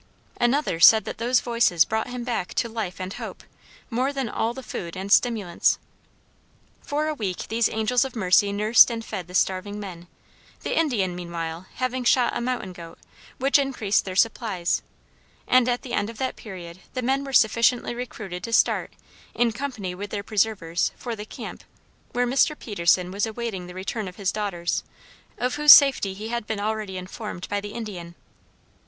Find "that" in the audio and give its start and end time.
1.05-1.19, 16.17-16.35